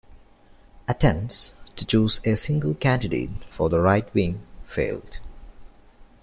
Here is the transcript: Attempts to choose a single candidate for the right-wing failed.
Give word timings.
Attempts 0.87 1.53
to 1.75 1.85
choose 1.85 2.21
a 2.25 2.35
single 2.35 2.73
candidate 2.73 3.29
for 3.51 3.69
the 3.69 3.79
right-wing 3.79 4.41
failed. 4.65 5.19